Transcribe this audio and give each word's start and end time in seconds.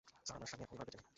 Sir, 0.27 0.35
আমার 0.37 0.47
স্বামী 0.49 0.63
এখন 0.65 0.77
আর 0.81 0.85
বেঁচে 0.87 0.95
নেই। 0.99 1.07